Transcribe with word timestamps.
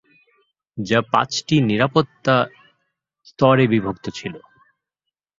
যা 0.77 0.99
পাঁচটি 1.11 1.55
নিরাপত্তা 1.61 2.35
স্তরে 3.25 3.65
বিভক্ত 3.67 4.05
ছিল। 4.09 4.33